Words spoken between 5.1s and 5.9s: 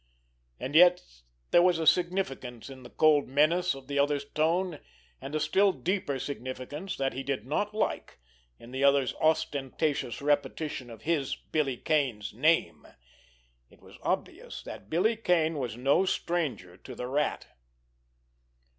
and a still